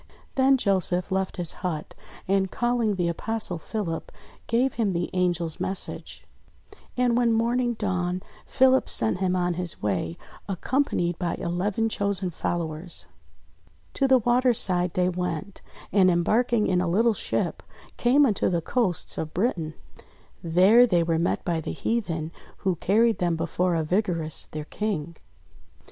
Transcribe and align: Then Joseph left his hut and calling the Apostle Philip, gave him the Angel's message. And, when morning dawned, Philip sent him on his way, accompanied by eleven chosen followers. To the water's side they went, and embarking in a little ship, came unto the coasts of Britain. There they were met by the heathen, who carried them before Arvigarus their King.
Then 0.33 0.57
Joseph 0.57 1.11
left 1.11 1.37
his 1.37 1.51
hut 1.61 1.93
and 2.27 2.49
calling 2.49 2.95
the 2.95 3.07
Apostle 3.07 3.59
Philip, 3.59 4.11
gave 4.47 4.73
him 4.73 4.93
the 4.93 5.13
Angel's 5.13 5.59
message. 5.59 6.25
And, 6.97 7.15
when 7.15 7.31
morning 7.31 7.75
dawned, 7.75 8.25
Philip 8.47 8.89
sent 8.89 9.19
him 9.19 9.35
on 9.35 9.53
his 9.53 9.79
way, 9.83 10.17
accompanied 10.49 11.19
by 11.19 11.35
eleven 11.35 11.87
chosen 11.87 12.31
followers. 12.31 13.05
To 13.93 14.07
the 14.07 14.17
water's 14.17 14.59
side 14.59 14.95
they 14.95 15.07
went, 15.07 15.61
and 15.91 16.09
embarking 16.09 16.65
in 16.65 16.81
a 16.81 16.87
little 16.87 17.13
ship, 17.13 17.61
came 17.97 18.25
unto 18.25 18.49
the 18.49 18.59
coasts 18.59 19.19
of 19.19 19.35
Britain. 19.35 19.75
There 20.41 20.87
they 20.87 21.03
were 21.03 21.19
met 21.19 21.45
by 21.45 21.61
the 21.61 21.73
heathen, 21.73 22.31
who 22.65 22.75
carried 22.77 23.19
them 23.19 23.35
before 23.35 23.75
Arvigarus 23.75 24.47
their 24.49 24.65
King. 24.65 25.17